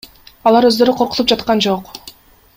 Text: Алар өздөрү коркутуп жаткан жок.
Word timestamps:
Алар 0.51 0.67
өздөрү 0.69 0.95
коркутуп 1.03 1.31
жаткан 1.33 1.63
жок. 1.67 1.95